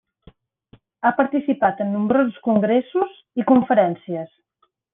[1.03, 4.35] Ha participat en nombrosos congressos i conferències.